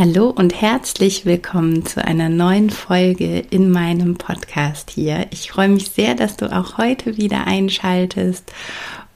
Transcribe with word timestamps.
Hallo 0.00 0.30
und 0.30 0.62
herzlich 0.62 1.26
willkommen 1.26 1.84
zu 1.84 2.02
einer 2.02 2.30
neuen 2.30 2.70
Folge 2.70 3.40
in 3.50 3.70
meinem 3.70 4.16
Podcast 4.16 4.88
hier. 4.88 5.26
Ich 5.30 5.50
freue 5.50 5.68
mich 5.68 5.90
sehr, 5.90 6.14
dass 6.14 6.38
du 6.38 6.50
auch 6.50 6.78
heute 6.78 7.18
wieder 7.18 7.46
einschaltest. 7.46 8.50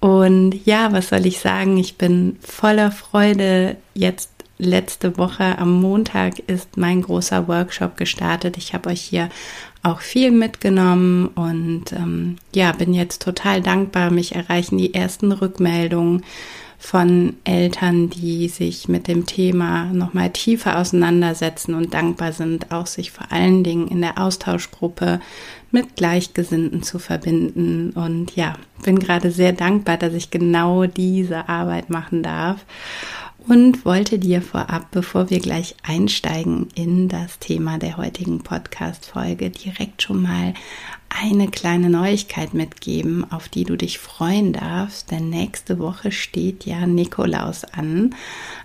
Und 0.00 0.66
ja, 0.66 0.92
was 0.92 1.08
soll 1.08 1.24
ich 1.24 1.38
sagen? 1.38 1.78
Ich 1.78 1.96
bin 1.96 2.36
voller 2.42 2.92
Freude. 2.92 3.78
Jetzt 3.94 4.28
letzte 4.58 5.16
Woche 5.16 5.56
am 5.56 5.80
Montag 5.80 6.38
ist 6.40 6.76
mein 6.76 7.00
großer 7.00 7.48
Workshop 7.48 7.96
gestartet. 7.96 8.58
Ich 8.58 8.74
habe 8.74 8.90
euch 8.90 9.00
hier 9.00 9.30
auch 9.82 10.00
viel 10.00 10.32
mitgenommen 10.32 11.28
und 11.28 11.94
ähm, 11.94 12.36
ja, 12.54 12.72
bin 12.72 12.92
jetzt 12.92 13.22
total 13.22 13.62
dankbar. 13.62 14.10
Mich 14.10 14.34
erreichen 14.34 14.76
die 14.76 14.92
ersten 14.92 15.32
Rückmeldungen 15.32 16.24
von 16.84 17.36
Eltern, 17.44 18.10
die 18.10 18.46
sich 18.48 18.88
mit 18.88 19.08
dem 19.08 19.24
Thema 19.24 19.86
nochmal 19.86 20.28
tiefer 20.28 20.78
auseinandersetzen 20.78 21.72
und 21.72 21.94
dankbar 21.94 22.32
sind, 22.32 22.72
auch 22.72 22.86
sich 22.86 23.10
vor 23.10 23.32
allen 23.32 23.64
Dingen 23.64 23.88
in 23.88 24.02
der 24.02 24.18
Austauschgruppe 24.18 25.18
mit 25.70 25.96
Gleichgesinnten 25.96 26.82
zu 26.82 26.98
verbinden. 26.98 27.92
Und 27.94 28.36
ja, 28.36 28.56
bin 28.84 28.98
gerade 28.98 29.30
sehr 29.30 29.54
dankbar, 29.54 29.96
dass 29.96 30.12
ich 30.12 30.30
genau 30.30 30.84
diese 30.84 31.48
Arbeit 31.48 31.88
machen 31.88 32.22
darf 32.22 32.66
und 33.46 33.84
wollte 33.84 34.18
dir 34.18 34.40
vorab, 34.40 34.90
bevor 34.90 35.28
wir 35.28 35.38
gleich 35.38 35.76
einsteigen 35.82 36.68
in 36.74 37.08
das 37.08 37.38
Thema 37.38 37.78
der 37.78 37.96
heutigen 37.96 38.42
Podcast-Folge, 38.42 39.50
direkt 39.50 40.02
schon 40.02 40.22
mal 40.22 40.54
eine 41.08 41.48
kleine 41.48 41.90
Neuigkeit 41.90 42.54
mitgeben, 42.54 43.30
auf 43.30 43.48
die 43.48 43.64
du 43.64 43.76
dich 43.76 43.98
freuen 43.98 44.52
darfst, 44.52 45.10
denn 45.10 45.30
nächste 45.30 45.78
Woche 45.78 46.10
steht 46.10 46.64
ja 46.64 46.86
Nikolaus 46.86 47.64
an 47.64 48.14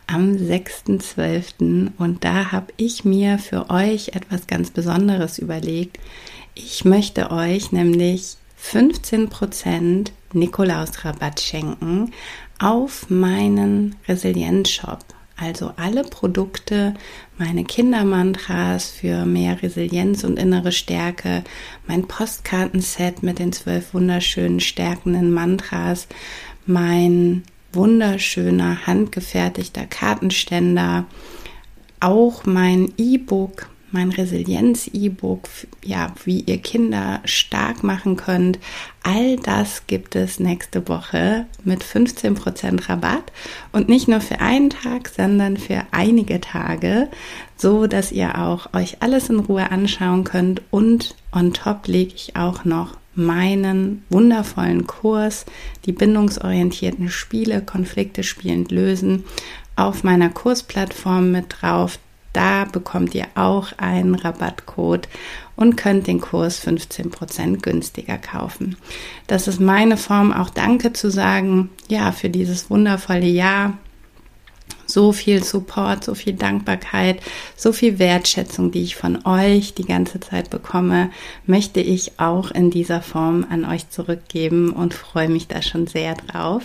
am 0.07 0.31
6.12. 0.31 1.91
und 1.97 2.23
da 2.23 2.51
habe 2.51 2.73
ich 2.77 3.05
mir 3.05 3.37
für 3.37 3.69
euch 3.69 4.09
etwas 4.09 4.47
ganz 4.47 4.71
Besonderes 4.71 5.37
überlegt. 5.37 5.99
Ich 6.55 6.85
möchte 6.85 7.31
euch 7.31 7.71
nämlich 7.71 8.37
15% 8.61 10.11
Nikolaus-Rabatt 10.33 11.39
schenken 11.41 12.11
auf 12.59 13.09
meinen 13.09 13.95
Resilienz-Shop. 14.07 14.99
Also 15.37 15.71
alle 15.77 16.03
Produkte, 16.03 16.93
meine 17.37 17.63
Kindermantras 17.63 18.89
für 18.89 19.25
mehr 19.25 19.61
Resilienz 19.63 20.25
und 20.25 20.37
innere 20.37 20.73
Stärke, 20.73 21.45
mein 21.87 22.07
Postkartenset 22.07 23.23
mit 23.23 23.39
den 23.39 23.53
zwölf 23.53 23.93
wunderschönen 23.93 24.59
stärkenden 24.59 25.31
Mantras, 25.31 26.07
mein 26.65 27.43
wunderschöner 27.71 28.85
handgefertigter 28.85 29.85
Kartenständer, 29.85 31.05
auch 32.01 32.45
mein 32.45 32.91
E-Book 32.97 33.69
mein 33.91 34.11
Resilienz-E-Book, 34.11 35.47
ja, 35.83 36.13
wie 36.23 36.41
ihr 36.41 36.57
Kinder 36.57 37.21
stark 37.25 37.83
machen 37.83 38.15
könnt. 38.15 38.59
All 39.03 39.37
das 39.37 39.87
gibt 39.87 40.15
es 40.15 40.39
nächste 40.39 40.87
Woche 40.87 41.45
mit 41.63 41.83
15% 41.83 42.89
Rabatt 42.89 43.31
und 43.71 43.89
nicht 43.89 44.07
nur 44.07 44.21
für 44.21 44.39
einen 44.39 44.69
Tag, 44.69 45.09
sondern 45.09 45.57
für 45.57 45.83
einige 45.91 46.41
Tage, 46.41 47.09
so 47.55 47.87
dass 47.87 48.11
ihr 48.11 48.37
auch 48.37 48.73
euch 48.73 48.97
alles 49.01 49.29
in 49.29 49.39
Ruhe 49.39 49.71
anschauen 49.71 50.23
könnt 50.23 50.61
und 50.71 51.15
on 51.31 51.53
top 51.53 51.87
lege 51.87 52.13
ich 52.15 52.35
auch 52.35 52.65
noch 52.65 52.97
meinen 53.15 54.03
wundervollen 54.09 54.87
Kurs, 54.87 55.45
die 55.85 55.91
bindungsorientierten 55.91 57.09
Spiele, 57.09 57.61
Konflikte 57.61 58.23
spielend 58.23 58.71
lösen, 58.71 59.25
auf 59.75 60.03
meiner 60.03 60.29
Kursplattform 60.29 61.31
mit 61.31 61.45
drauf. 61.61 61.99
Da 62.33 62.65
bekommt 62.65 63.15
ihr 63.15 63.25
auch 63.35 63.69
einen 63.77 64.15
Rabattcode 64.15 65.07
und 65.55 65.75
könnt 65.75 66.07
den 66.07 66.21
Kurs 66.21 66.65
15% 66.65 67.61
günstiger 67.61 68.17
kaufen. 68.17 68.77
Das 69.27 69.47
ist 69.47 69.59
meine 69.59 69.97
Form, 69.97 70.31
auch 70.31 70.49
Danke 70.49 70.93
zu 70.93 71.09
sagen, 71.09 71.69
ja, 71.87 72.11
für 72.11 72.29
dieses 72.29 72.69
wundervolle 72.69 73.25
Jahr. 73.25 73.77
So 74.85 75.11
viel 75.11 75.43
Support, 75.43 76.03
so 76.03 76.15
viel 76.15 76.33
Dankbarkeit, 76.33 77.21
so 77.55 77.71
viel 77.71 77.99
Wertschätzung, 77.99 78.71
die 78.71 78.81
ich 78.81 78.95
von 78.95 79.23
euch 79.23 79.75
die 79.75 79.85
ganze 79.85 80.19
Zeit 80.19 80.49
bekomme, 80.49 81.11
möchte 81.45 81.79
ich 81.79 82.19
auch 82.19 82.49
in 82.49 82.71
dieser 82.71 83.01
Form 83.01 83.45
an 83.49 83.65
euch 83.65 83.89
zurückgeben 83.89 84.71
und 84.71 84.95
freue 84.95 85.29
mich 85.29 85.47
da 85.47 85.61
schon 85.61 85.85
sehr 85.85 86.15
drauf 86.15 86.63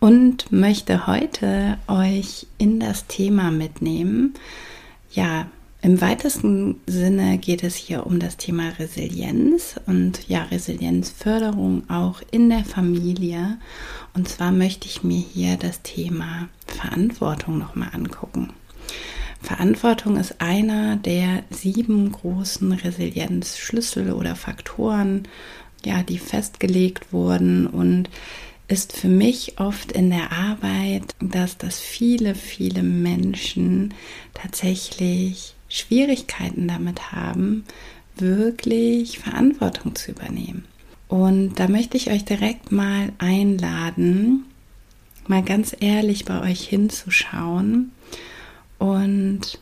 und 0.00 0.50
möchte 0.50 1.06
heute 1.06 1.78
euch 1.88 2.46
in 2.56 2.80
das 2.80 3.06
Thema 3.06 3.50
mitnehmen, 3.50 4.34
ja, 5.12 5.46
im 5.84 6.00
weitesten 6.00 6.80
Sinne 6.86 7.38
geht 7.38 7.64
es 7.64 7.74
hier 7.74 8.06
um 8.06 8.20
das 8.20 8.36
Thema 8.36 8.68
Resilienz 8.78 9.80
und 9.86 10.28
ja, 10.28 10.44
Resilienzförderung 10.44 11.90
auch 11.90 12.22
in 12.30 12.48
der 12.50 12.64
Familie. 12.64 13.58
Und 14.14 14.28
zwar 14.28 14.52
möchte 14.52 14.86
ich 14.86 15.02
mir 15.02 15.18
hier 15.18 15.56
das 15.56 15.82
Thema 15.82 16.48
Verantwortung 16.68 17.58
nochmal 17.58 17.88
angucken. 17.92 18.50
Verantwortung 19.40 20.18
ist 20.18 20.40
einer 20.40 20.94
der 20.94 21.42
sieben 21.50 22.12
großen 22.12 22.70
Resilienzschlüssel 22.70 24.12
oder 24.12 24.36
Faktoren, 24.36 25.26
ja, 25.84 26.04
die 26.04 26.18
festgelegt 26.18 27.12
wurden 27.12 27.66
und 27.66 28.08
ist 28.68 28.92
für 28.92 29.08
mich 29.08 29.58
oft 29.58 29.92
in 29.92 30.10
der 30.10 30.32
Arbeit, 30.32 31.14
dass 31.20 31.58
das 31.58 31.78
viele, 31.78 32.34
viele 32.34 32.82
Menschen 32.82 33.94
tatsächlich 34.34 35.54
Schwierigkeiten 35.68 36.68
damit 36.68 37.12
haben, 37.12 37.64
wirklich 38.16 39.18
Verantwortung 39.18 39.94
zu 39.94 40.12
übernehmen. 40.12 40.64
Und 41.08 41.58
da 41.58 41.68
möchte 41.68 41.96
ich 41.96 42.10
euch 42.10 42.24
direkt 42.24 42.72
mal 42.72 43.12
einladen, 43.18 44.44
mal 45.26 45.42
ganz 45.42 45.76
ehrlich 45.78 46.24
bei 46.24 46.40
euch 46.40 46.66
hinzuschauen 46.66 47.92
und 48.78 49.58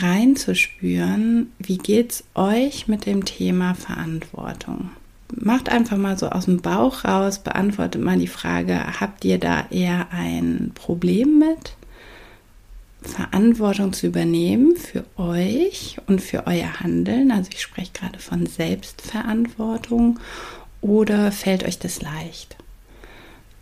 reinzuspüren, 0.00 1.52
wie 1.58 1.78
geht 1.78 2.12
es 2.12 2.24
euch 2.34 2.88
mit 2.88 3.06
dem 3.06 3.24
Thema 3.24 3.74
Verantwortung? 3.74 4.90
Macht 5.36 5.68
einfach 5.68 5.96
mal 5.96 6.18
so 6.18 6.28
aus 6.28 6.46
dem 6.46 6.60
Bauch 6.60 7.04
raus, 7.04 7.38
beantwortet 7.38 8.02
mal 8.02 8.18
die 8.18 8.26
Frage, 8.26 9.00
habt 9.00 9.24
ihr 9.24 9.38
da 9.38 9.66
eher 9.70 10.08
ein 10.10 10.72
Problem 10.74 11.38
mit? 11.38 11.74
Verantwortung 13.02 13.92
zu 13.92 14.08
übernehmen 14.08 14.76
für 14.76 15.04
euch 15.16 15.96
und 16.06 16.20
für 16.20 16.46
euer 16.46 16.80
Handeln. 16.80 17.30
Also 17.30 17.50
ich 17.52 17.62
spreche 17.62 17.92
gerade 17.92 18.18
von 18.18 18.46
Selbstverantwortung. 18.46 20.18
Oder 20.82 21.32
fällt 21.32 21.64
euch 21.64 21.78
das 21.78 22.02
leicht? 22.02 22.56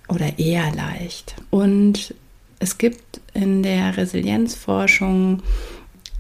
Oder 0.09 0.39
eher 0.39 0.75
leicht? 0.75 1.37
Und 1.51 2.15
es 2.59 2.79
gibt 2.79 3.21
in 3.35 3.63
der 3.63 3.97
Resilienzforschung 3.97 5.43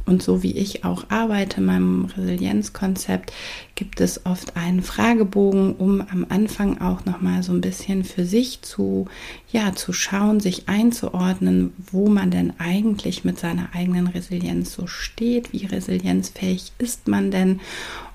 und 0.09 0.23
so 0.23 0.43
wie 0.43 0.53
ich 0.53 0.85
auch 0.85 1.05
arbeite, 1.11 1.61
meinem 1.61 2.07
Resilienzkonzept, 2.07 3.33
gibt 3.75 4.01
es 4.01 4.25
oft 4.27 4.57
einen 4.57 4.83
Fragebogen, 4.83 5.75
um 5.77 6.01
am 6.01 6.27
Anfang 6.29 6.81
auch 6.81 7.05
nochmal 7.05 7.43
so 7.43 7.53
ein 7.53 7.61
bisschen 7.61 8.03
für 8.05 8.25
sich 8.25 8.63
zu, 8.63 9.07
ja, 9.53 9.75
zu 9.75 9.93
schauen, 9.93 10.41
sich 10.41 10.69
einzuordnen, 10.69 11.73
wo 11.93 12.09
man 12.09 12.31
denn 12.31 12.55
eigentlich 12.59 13.25
mit 13.25 13.39
seiner 13.39 13.69
eigenen 13.75 14.09
Resilienz 14.09 14.73
so 14.73 14.87
steht, 14.87 15.53
wie 15.53 15.67
resilienzfähig 15.67 16.73
ist 16.79 17.07
man 17.07 17.31
denn. 17.31 17.61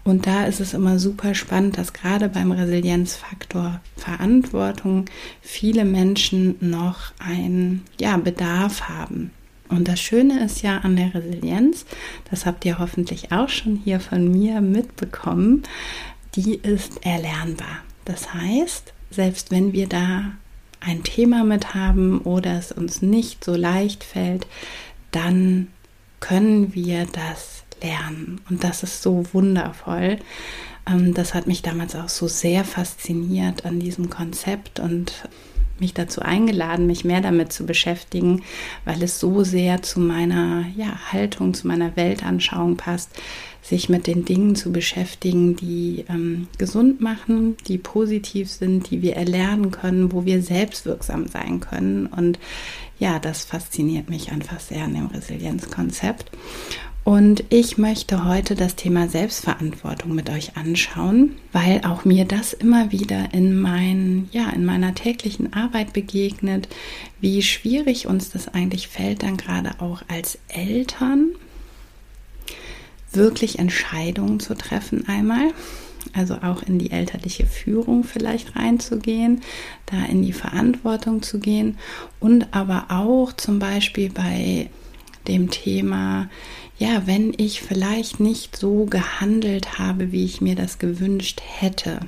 Und 0.03 0.27
da 0.27 0.45
ist 0.45 0.59
es 0.59 0.73
immer 0.73 0.99
super 0.99 1.33
spannend, 1.33 1.77
dass 1.77 1.93
gerade 1.93 2.27
beim 2.27 2.51
Resilienzfaktor 2.51 3.79
Verantwortung 3.95 5.05
viele 5.41 5.85
Menschen 5.85 6.55
noch 6.59 7.13
einen 7.19 7.83
ja, 8.01 8.17
Bedarf 8.17 8.89
haben. 8.89 9.31
Und 9.73 9.87
das 9.87 9.99
Schöne 9.99 10.43
ist 10.45 10.61
ja 10.61 10.77
an 10.79 10.95
der 10.95 11.13
Resilienz, 11.13 11.85
das 12.29 12.45
habt 12.45 12.63
ihr 12.65 12.79
hoffentlich 12.79 13.31
auch 13.31 13.49
schon 13.49 13.75
hier 13.75 13.99
von 13.99 14.31
mir 14.31 14.61
mitbekommen, 14.61 15.63
die 16.35 16.55
ist 16.55 17.05
erlernbar. 17.05 17.79
Das 18.05 18.33
heißt, 18.33 18.93
selbst 19.09 19.51
wenn 19.51 19.73
wir 19.73 19.87
da 19.87 20.31
ein 20.79 21.03
Thema 21.03 21.43
mit 21.43 21.73
haben 21.73 22.21
oder 22.21 22.57
es 22.57 22.71
uns 22.71 23.01
nicht 23.01 23.43
so 23.43 23.55
leicht 23.55 24.03
fällt, 24.03 24.47
dann 25.11 25.67
können 26.19 26.73
wir 26.75 27.05
das 27.05 27.63
lernen. 27.81 28.41
Und 28.49 28.63
das 28.63 28.83
ist 28.83 29.01
so 29.01 29.25
wundervoll. 29.33 30.19
Ähm, 30.89 31.13
das 31.13 31.33
hat 31.33 31.47
mich 31.47 31.61
damals 31.61 31.95
auch 31.95 32.09
so 32.09 32.27
sehr 32.27 32.63
fasziniert 32.63 33.65
an 33.65 33.79
diesem 33.79 34.09
Konzept 34.09 34.79
und 34.79 35.27
mich 35.79 35.93
dazu 35.93 36.21
eingeladen, 36.21 36.87
mich 36.87 37.03
mehr 37.03 37.21
damit 37.21 37.51
zu 37.51 37.65
beschäftigen, 37.65 38.43
weil 38.85 39.01
es 39.03 39.19
so 39.19 39.43
sehr 39.43 39.81
zu 39.81 39.99
meiner 39.99 40.65
ja, 40.75 41.11
Haltung, 41.11 41.53
zu 41.53 41.67
meiner 41.67 41.95
Weltanschauung 41.95 42.77
passt, 42.77 43.09
sich 43.61 43.87
mit 43.87 44.07
den 44.07 44.25
Dingen 44.25 44.55
zu 44.55 44.71
beschäftigen, 44.71 45.55
die 45.55 46.05
ähm, 46.09 46.47
gesund 46.57 46.99
machen, 46.99 47.55
die 47.67 47.77
positiv 47.77 48.51
sind, 48.51 48.89
die 48.89 49.01
wir 49.01 49.15
erlernen 49.15 49.71
können, 49.71 50.11
wo 50.11 50.25
wir 50.25 50.41
selbstwirksam 50.41 51.27
sein 51.27 51.61
können. 51.61 52.07
Und 52.07 52.39
ja, 52.99 53.19
das 53.19 53.45
fasziniert 53.45 54.09
mich 54.09 54.31
einfach 54.31 54.59
sehr 54.59 54.83
an 54.83 54.93
dem 54.93 55.07
Resilienzkonzept. 55.07 56.29
Und 57.03 57.43
ich 57.49 57.77
möchte 57.77 58.23
heute 58.23 58.55
das 58.55 58.77
Thema 58.77 59.09
Selbstverantwortung 59.09 60.15
mit 60.15 60.29
euch 60.29 60.55
anschauen, 60.55 61.35
weil 61.51 61.81
auch 61.83 62.05
mir 62.05 62.23
das 62.23 62.53
immer 62.53 62.93
wieder 62.93 63.33
in, 63.33 63.59
mein, 63.59 64.29
ja, 64.31 64.49
in 64.51 64.63
meiner 64.63 64.95
täglichen 64.95 65.51
Arbeit 65.51 65.91
begegnet, 65.91 66.69
wie 67.19 67.41
schwierig 67.41 68.07
uns 68.07 68.29
das 68.29 68.47
eigentlich 68.47 68.87
fällt, 68.87 69.23
dann 69.23 69.35
gerade 69.35 69.81
auch 69.81 70.01
als 70.07 70.39
Eltern 70.47 71.31
wirklich 73.11 73.59
Entscheidungen 73.59 74.39
zu 74.39 74.55
treffen 74.55 75.05
einmal. 75.07 75.51
Also 76.13 76.35
auch 76.35 76.63
in 76.63 76.79
die 76.79 76.91
elterliche 76.91 77.45
Führung 77.45 78.03
vielleicht 78.03 78.55
reinzugehen, 78.55 79.41
da 79.87 80.05
in 80.05 80.21
die 80.21 80.33
Verantwortung 80.33 81.21
zu 81.21 81.39
gehen 81.39 81.77
und 82.19 82.47
aber 82.51 82.85
auch 82.89 83.33
zum 83.33 83.59
Beispiel 83.59 84.09
bei 84.09 84.69
dem 85.27 85.49
Thema, 85.49 86.29
ja, 86.77 87.03
wenn 87.05 87.33
ich 87.37 87.61
vielleicht 87.61 88.19
nicht 88.19 88.55
so 88.55 88.85
gehandelt 88.85 89.77
habe, 89.77 90.11
wie 90.11 90.25
ich 90.25 90.41
mir 90.41 90.55
das 90.55 90.79
gewünscht 90.79 91.41
hätte. 91.45 91.99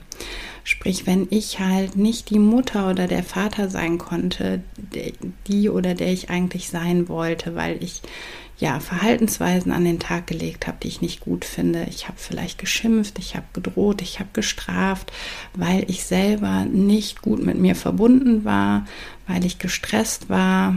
Sprich, 0.63 1.05
wenn 1.05 1.27
ich 1.29 1.59
halt 1.59 1.95
nicht 1.95 2.31
die 2.31 2.39
Mutter 2.39 2.89
oder 2.89 3.07
der 3.07 3.23
Vater 3.23 3.69
sein 3.69 3.99
konnte, 3.99 4.63
die 5.47 5.69
oder 5.69 5.93
der 5.93 6.11
ich 6.11 6.31
eigentlich 6.31 6.69
sein 6.69 7.07
wollte, 7.07 7.55
weil 7.55 7.83
ich 7.83 8.01
ja 8.57 8.79
Verhaltensweisen 8.79 9.71
an 9.71 9.85
den 9.85 9.99
Tag 9.99 10.27
gelegt 10.27 10.65
habe, 10.65 10.77
die 10.81 10.87
ich 10.87 11.01
nicht 11.01 11.19
gut 11.19 11.45
finde. 11.45 11.85
Ich 11.89 12.07
habe 12.07 12.17
vielleicht 12.17 12.57
geschimpft, 12.57 13.19
ich 13.19 13.35
habe 13.35 13.45
gedroht, 13.53 14.01
ich 14.01 14.19
habe 14.19 14.29
gestraft, 14.33 15.11
weil 15.53 15.85
ich 15.87 16.05
selber 16.05 16.65
nicht 16.65 17.21
gut 17.21 17.45
mit 17.45 17.57
mir 17.57 17.75
verbunden 17.75 18.45
war, 18.45 18.85
weil 19.27 19.45
ich 19.45 19.59
gestresst 19.59 20.29
war, 20.29 20.75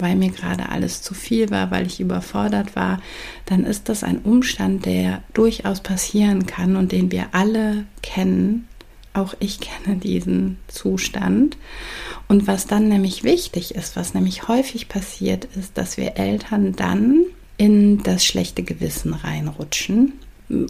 weil 0.00 0.16
mir 0.16 0.30
gerade 0.30 0.68
alles 0.68 1.02
zu 1.02 1.14
viel 1.14 1.50
war, 1.50 1.70
weil 1.70 1.86
ich 1.86 2.00
überfordert 2.00 2.76
war, 2.76 3.00
dann 3.46 3.64
ist 3.64 3.88
das 3.88 4.04
ein 4.04 4.18
Umstand, 4.18 4.86
der 4.86 5.22
durchaus 5.34 5.80
passieren 5.80 6.46
kann 6.46 6.76
und 6.76 6.92
den 6.92 7.10
wir 7.10 7.28
alle 7.32 7.84
kennen. 8.02 8.66
Auch 9.12 9.34
ich 9.40 9.60
kenne 9.60 9.96
diesen 9.96 10.58
Zustand. 10.68 11.56
Und 12.28 12.46
was 12.46 12.66
dann 12.66 12.88
nämlich 12.88 13.24
wichtig 13.24 13.74
ist, 13.74 13.96
was 13.96 14.14
nämlich 14.14 14.46
häufig 14.46 14.88
passiert, 14.88 15.46
ist, 15.56 15.76
dass 15.76 15.96
wir 15.96 16.16
Eltern 16.16 16.76
dann 16.76 17.24
in 17.56 18.02
das 18.02 18.24
schlechte 18.24 18.62
Gewissen 18.62 19.12
reinrutschen 19.12 20.12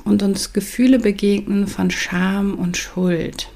und 0.05 0.23
uns 0.23 0.53
Gefühle 0.53 0.99
begegnen 0.99 1.67
von 1.67 1.91
Scham 1.91 2.55
und 2.55 2.77
Schuld. 2.77 3.49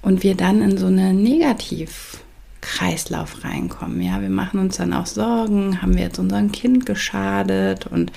Und 0.00 0.22
wir 0.22 0.36
dann 0.36 0.62
in 0.62 0.78
so 0.78 0.86
eine 0.86 1.12
Negativ- 1.12 2.20
Kreislauf 2.66 3.44
reinkommen. 3.44 4.02
Ja, 4.02 4.20
wir 4.20 4.28
machen 4.28 4.58
uns 4.58 4.76
dann 4.76 4.92
auch 4.92 5.06
Sorgen, 5.06 5.80
haben 5.82 5.94
wir 5.94 6.02
jetzt 6.02 6.18
unserem 6.18 6.50
Kind 6.50 6.84
geschadet 6.84 7.86
und 7.86 8.10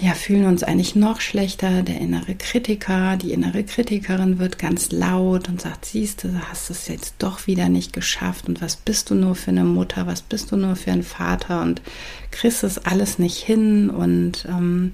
ja, 0.00 0.14
fühlen 0.14 0.46
uns 0.46 0.62
eigentlich 0.62 0.94
noch 0.94 1.20
schlechter. 1.20 1.82
Der 1.82 2.00
innere 2.00 2.36
Kritiker, 2.36 3.16
die 3.16 3.32
innere 3.32 3.64
Kritikerin 3.64 4.38
wird 4.38 4.58
ganz 4.58 4.92
laut 4.92 5.48
und 5.48 5.60
sagt, 5.60 5.86
siehst 5.86 6.22
du, 6.22 6.28
hast 6.48 6.70
es 6.70 6.86
jetzt 6.86 7.16
doch 7.18 7.48
wieder 7.48 7.68
nicht 7.68 7.92
geschafft 7.92 8.48
und 8.48 8.62
was 8.62 8.76
bist 8.76 9.10
du 9.10 9.16
nur 9.16 9.34
für 9.34 9.50
eine 9.50 9.64
Mutter, 9.64 10.06
was 10.06 10.22
bist 10.22 10.52
du 10.52 10.56
nur 10.56 10.76
für 10.76 10.92
ein 10.92 11.02
Vater 11.02 11.62
und 11.62 11.82
kriegst 12.30 12.62
es 12.62 12.78
alles 12.78 13.18
nicht 13.18 13.38
hin 13.38 13.90
und 13.90 14.46
ähm, 14.48 14.92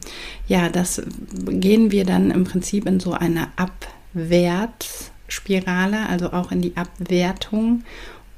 ja, 0.49 0.71
das 0.71 1.03
gehen 1.47 1.91
wir 1.93 2.07
dann 2.07 2.31
im 2.31 2.45
Prinzip 2.45 2.87
in 2.87 2.99
so 2.99 3.13
eine 3.13 3.49
Abwärts- 3.57 5.11
Spirale, 5.29 6.09
also 6.09 6.33
auch 6.33 6.53
in 6.53 6.61
die 6.61 6.77
Abwertung 6.77 7.85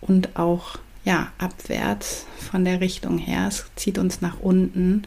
und 0.00 0.37
auch 0.37 0.79
ja, 1.05 1.29
abwärts 1.38 2.27
von 2.50 2.65
der 2.65 2.81
Richtung 2.81 3.19
her. 3.19 3.47
Es 3.49 3.65
zieht 3.77 3.99
uns 3.99 4.21
nach 4.21 4.41
unten. 4.41 5.03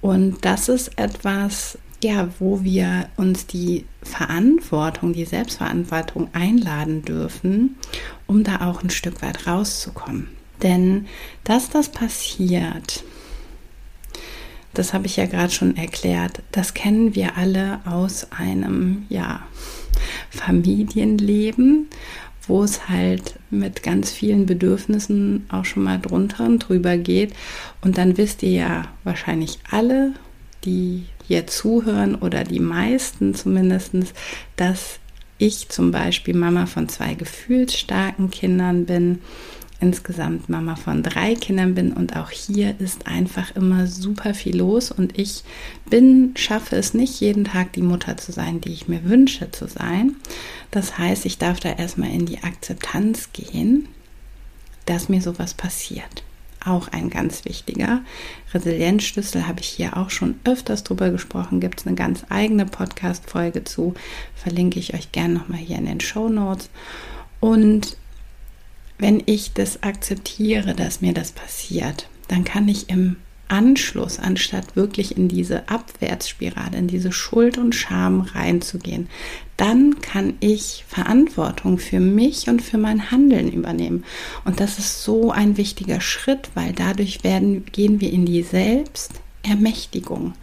Und 0.00 0.44
das 0.44 0.68
ist 0.68 0.98
etwas, 0.98 1.78
ja, 2.02 2.28
wo 2.38 2.62
wir 2.62 3.08
uns 3.16 3.46
die 3.46 3.86
Verantwortung, 4.02 5.12
die 5.12 5.24
Selbstverantwortung 5.24 6.28
einladen 6.32 7.02
dürfen, 7.02 7.76
um 8.26 8.44
da 8.44 8.68
auch 8.68 8.82
ein 8.82 8.90
Stück 8.90 9.22
weit 9.22 9.46
rauszukommen. 9.46 10.28
Denn 10.62 11.06
dass 11.44 11.70
das 11.70 11.88
passiert, 11.88 13.02
das 14.74 14.92
habe 14.92 15.06
ich 15.06 15.16
ja 15.16 15.26
gerade 15.26 15.52
schon 15.52 15.76
erklärt, 15.76 16.42
das 16.52 16.74
kennen 16.74 17.14
wir 17.14 17.36
alle 17.36 17.80
aus 17.84 18.30
einem, 18.30 19.06
ja, 19.08 19.42
Familienleben, 20.30 21.88
wo 22.46 22.62
es 22.62 22.88
halt 22.88 23.34
mit 23.50 23.82
ganz 23.82 24.10
vielen 24.10 24.46
Bedürfnissen 24.46 25.46
auch 25.50 25.64
schon 25.64 25.82
mal 25.82 25.98
drunter 25.98 26.44
und 26.46 26.60
drüber 26.60 26.96
geht. 26.96 27.32
Und 27.80 27.98
dann 27.98 28.16
wisst 28.16 28.42
ihr 28.42 28.52
ja 28.52 28.88
wahrscheinlich 29.04 29.58
alle, 29.70 30.12
die 30.64 31.04
hier 31.26 31.46
zuhören 31.46 32.14
oder 32.14 32.44
die 32.44 32.60
meisten 32.60 33.34
zumindest, 33.34 33.92
dass 34.56 35.00
ich 35.38 35.68
zum 35.68 35.90
Beispiel 35.90 36.34
Mama 36.34 36.66
von 36.66 36.88
zwei 36.88 37.14
gefühlsstarken 37.14 38.30
Kindern 38.30 38.86
bin 38.86 39.18
insgesamt 39.80 40.48
Mama 40.48 40.76
von 40.76 41.02
drei 41.02 41.34
Kindern 41.34 41.74
bin 41.74 41.92
und 41.92 42.16
auch 42.16 42.30
hier 42.30 42.74
ist 42.80 43.06
einfach 43.06 43.54
immer 43.54 43.86
super 43.86 44.34
viel 44.34 44.56
los 44.56 44.90
und 44.90 45.18
ich 45.18 45.44
bin, 45.90 46.32
schaffe 46.36 46.76
es 46.76 46.94
nicht 46.94 47.20
jeden 47.20 47.44
Tag 47.44 47.72
die 47.74 47.82
Mutter 47.82 48.16
zu 48.16 48.32
sein, 48.32 48.60
die 48.60 48.72
ich 48.72 48.88
mir 48.88 49.04
wünsche 49.04 49.50
zu 49.50 49.68
sein. 49.68 50.16
Das 50.70 50.98
heißt, 50.98 51.26
ich 51.26 51.38
darf 51.38 51.60
da 51.60 51.72
erstmal 51.72 52.10
in 52.10 52.26
die 52.26 52.42
Akzeptanz 52.42 53.30
gehen, 53.32 53.88
dass 54.86 55.08
mir 55.08 55.20
sowas 55.20 55.54
passiert. 55.54 56.22
Auch 56.64 56.88
ein 56.88 57.10
ganz 57.10 57.44
wichtiger 57.44 58.00
Resilienzschlüssel 58.52 59.46
habe 59.46 59.60
ich 59.60 59.68
hier 59.68 59.96
auch 59.96 60.10
schon 60.10 60.34
öfters 60.44 60.82
drüber 60.82 61.10
gesprochen. 61.10 61.60
Gibt 61.60 61.80
es 61.80 61.86
eine 61.86 61.94
ganz 61.94 62.24
eigene 62.28 62.66
Podcast-Folge 62.66 63.62
zu. 63.62 63.94
Verlinke 64.34 64.80
ich 64.80 64.92
euch 64.94 65.12
gerne 65.12 65.34
nochmal 65.34 65.60
hier 65.60 65.78
in 65.78 65.86
den 65.86 66.00
Show 66.00 66.28
Notes. 66.28 66.68
Und 67.38 67.96
wenn 68.98 69.22
ich 69.26 69.52
das 69.52 69.82
akzeptiere, 69.82 70.74
dass 70.74 71.00
mir 71.00 71.12
das 71.12 71.32
passiert, 71.32 72.08
dann 72.28 72.44
kann 72.44 72.68
ich 72.68 72.88
im 72.88 73.16
Anschluss, 73.48 74.18
anstatt 74.18 74.74
wirklich 74.74 75.16
in 75.16 75.28
diese 75.28 75.68
Abwärtsspirale, 75.68 76.78
in 76.78 76.88
diese 76.88 77.12
Schuld 77.12 77.58
und 77.58 77.74
Scham 77.74 78.22
reinzugehen, 78.22 79.08
dann 79.56 80.00
kann 80.00 80.34
ich 80.40 80.84
Verantwortung 80.88 81.78
für 81.78 82.00
mich 82.00 82.48
und 82.48 82.60
für 82.60 82.78
mein 82.78 83.10
Handeln 83.10 83.52
übernehmen. 83.52 84.04
Und 84.44 84.60
das 84.60 84.78
ist 84.78 85.04
so 85.04 85.30
ein 85.30 85.56
wichtiger 85.56 86.00
Schritt, 86.00 86.50
weil 86.54 86.72
dadurch 86.72 87.22
werden, 87.22 87.64
gehen 87.66 88.00
wir 88.00 88.12
in 88.12 88.26
die 88.26 88.42
Selbstermächtigung. 88.42 90.34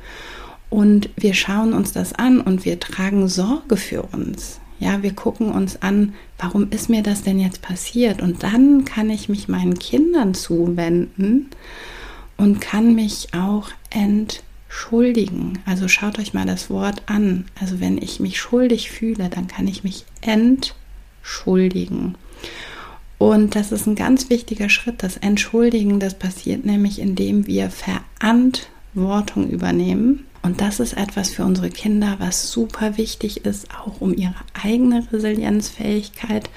Und 0.70 1.10
wir 1.16 1.34
schauen 1.34 1.74
uns 1.74 1.92
das 1.92 2.14
an 2.14 2.40
und 2.42 2.66
wir 2.66 2.80
tragen 2.80 3.28
Sorge 3.28 3.78
für 3.78 4.04
uns. 4.04 4.60
Ja, 4.80 5.02
wir 5.02 5.14
gucken 5.14 5.52
uns 5.52 5.82
an, 5.82 6.14
warum 6.38 6.70
ist 6.72 6.90
mir 6.90 7.04
das 7.04 7.24
denn 7.24 7.40
jetzt 7.40 7.62
passiert? 7.62 8.22
Und 8.22 8.44
dann 8.44 8.86
kann 8.86 9.10
ich 9.10 9.30
mich 9.30 9.48
meinen 9.48 9.80
Kindern 9.80 10.34
zuwenden 10.34 11.50
und 12.38 12.60
kann 12.60 12.96
mich 12.96 13.30
auch 13.34 13.70
entschuldigen. 13.90 15.60
Also 15.66 15.88
schaut 15.88 16.20
euch 16.20 16.34
mal 16.34 16.46
das 16.46 16.70
Wort 16.70 17.04
an. 17.06 17.46
Also 17.60 17.80
wenn 17.80 17.98
ich 17.98 18.20
mich 18.20 18.40
schuldig 18.40 18.92
fühle, 18.92 19.30
dann 19.30 19.48
kann 19.48 19.68
ich 19.68 19.84
mich 19.84 20.06
entschuldigen. 20.22 22.16
Und 23.18 23.56
das 23.56 23.72
ist 23.72 23.88
ein 23.88 23.96
ganz 23.96 24.30
wichtiger 24.30 24.68
Schritt. 24.68 25.02
Das 25.02 25.16
Entschuldigen, 25.16 26.02
das 26.02 26.20
passiert 26.20 26.66
nämlich, 26.66 27.00
indem 27.00 27.48
wir 27.48 27.70
Verantwortung 28.94 29.50
übernehmen. 29.50 30.26
Und 30.42 30.62
das 30.62 30.80
ist 30.80 30.94
etwas 30.94 31.30
für 31.30 31.46
unsere 31.46 31.70
Kinder, 31.70 32.18
was 32.20 32.52
super 32.52 32.98
wichtig 32.98 33.46
ist, 33.46 33.68
auch 33.72 34.02
um 34.02 34.14
ihre 34.14 34.36
eigene 34.62 35.08
Resilienzfähigkeit 35.12 36.50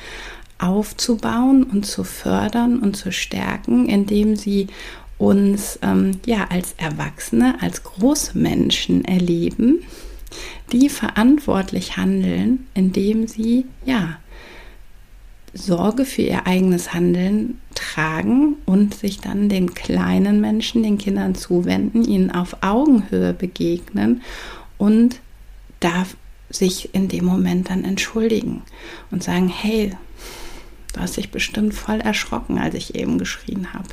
aufzubauen 0.59 1.65
und 1.65 1.87
zu 1.87 2.03
fördern 2.03 2.81
und 2.81 2.97
zu 2.97 3.13
stärken, 3.13 3.89
indem 3.89 4.37
sie 4.37 4.69
uns 5.19 5.79
ähm, 5.83 6.13
ja 6.27 6.49
als 6.51 6.75
Erwachsene, 6.79 7.57
als 7.63 7.85
Großmenschen 7.85 9.05
erleben, 9.05 9.83
die 10.73 10.89
verantwortlich 10.89 11.97
handeln, 11.97 12.67
indem 12.75 13.29
sie 13.29 13.67
ja 13.85 14.19
Sorge 15.57 16.05
für 16.05 16.23
ihr 16.23 16.47
eigenes 16.47 16.93
Handeln 16.93 17.61
tragen 17.75 18.57
und 18.67 18.95
sich 18.95 19.21
dann 19.21 19.49
den 19.49 19.75
kleinen 19.75 20.41
Menschen, 20.41 20.83
den 20.83 20.99
Kindern 20.99 21.35
zuwenden, 21.35 22.05
ihnen 22.05 22.31
auf 22.31 22.59
Augenhöhe 22.63 23.33
begegnen 23.33 24.23
und 24.79 25.21
darf 25.81 26.17
sich 26.51 26.95
in 26.95 27.09
dem 27.09 27.25
Moment 27.25 27.71
dann 27.71 27.85
entschuldigen 27.85 28.63
und 29.11 29.23
sagen, 29.23 29.49
hey, 29.49 29.97
du 30.93 31.01
hast 31.01 31.17
dich 31.17 31.31
bestimmt 31.31 31.75
voll 31.75 32.01
erschrocken, 32.01 32.59
als 32.59 32.75
ich 32.75 32.95
eben 32.95 33.19
geschrien 33.19 33.73
habe. 33.73 33.89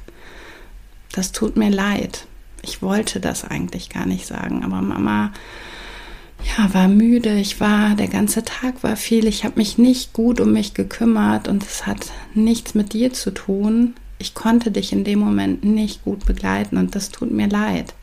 Das 1.11 1.31
tut 1.31 1.57
mir 1.57 1.69
leid. 1.69 2.27
Ich 2.61 2.81
wollte 2.81 3.19
das 3.19 3.43
eigentlich 3.43 3.89
gar 3.89 4.05
nicht 4.05 4.25
sagen, 4.25 4.63
aber 4.63 4.81
Mama 4.81 5.33
ja, 6.57 6.73
war 6.73 6.87
müde, 6.87 7.33
ich 7.39 7.59
war, 7.59 7.95
der 7.95 8.07
ganze 8.07 8.43
Tag 8.43 8.83
war 8.83 8.95
viel, 8.95 9.27
ich 9.27 9.43
habe 9.43 9.57
mich 9.57 9.77
nicht 9.77 10.13
gut 10.13 10.39
um 10.39 10.53
mich 10.53 10.73
gekümmert 10.73 11.47
und 11.47 11.63
es 11.63 11.87
hat 11.87 12.11
nichts 12.33 12.75
mit 12.75 12.93
dir 12.93 13.13
zu 13.13 13.31
tun. 13.31 13.95
Ich 14.19 14.33
konnte 14.33 14.71
dich 14.71 14.93
in 14.93 15.03
dem 15.03 15.19
Moment 15.19 15.63
nicht 15.63 16.03
gut 16.03 16.25
begleiten 16.25 16.77
und 16.77 16.95
das 16.95 17.09
tut 17.09 17.31
mir 17.31 17.47
leid. 17.47 17.93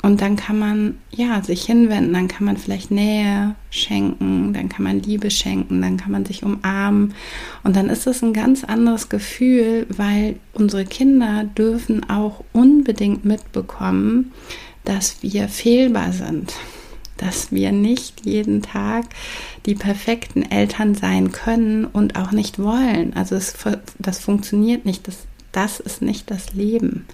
Und 0.00 0.20
dann 0.20 0.36
kann 0.36 0.58
man 0.58 0.98
ja 1.10 1.42
sich 1.42 1.64
hinwenden, 1.64 2.12
dann 2.12 2.28
kann 2.28 2.44
man 2.44 2.56
vielleicht 2.56 2.90
Nähe 2.90 3.56
schenken, 3.70 4.52
dann 4.52 4.68
kann 4.68 4.84
man 4.84 5.00
Liebe 5.02 5.30
schenken, 5.30 5.82
dann 5.82 5.96
kann 5.96 6.12
man 6.12 6.24
sich 6.24 6.44
umarmen 6.44 7.14
und 7.64 7.74
dann 7.74 7.88
ist 7.88 8.06
es 8.06 8.22
ein 8.22 8.32
ganz 8.32 8.62
anderes 8.62 9.08
Gefühl, 9.08 9.86
weil 9.88 10.36
unsere 10.52 10.84
Kinder 10.84 11.44
dürfen 11.44 12.08
auch 12.08 12.44
unbedingt 12.52 13.24
mitbekommen, 13.24 14.32
dass 14.88 15.22
wir 15.22 15.48
fehlbar 15.48 16.12
sind, 16.12 16.54
dass 17.18 17.52
wir 17.52 17.72
nicht 17.72 18.24
jeden 18.24 18.62
Tag 18.62 19.04
die 19.66 19.74
perfekten 19.74 20.50
Eltern 20.50 20.94
sein 20.94 21.30
können 21.30 21.84
und 21.84 22.16
auch 22.16 22.32
nicht 22.32 22.58
wollen. 22.58 23.12
Also 23.14 23.36
es, 23.36 23.52
das 23.98 24.18
funktioniert 24.18 24.86
nicht. 24.86 25.06
Das, 25.06 25.26
das 25.52 25.78
ist 25.78 26.00
nicht 26.00 26.30
das 26.30 26.54
Leben. 26.54 27.04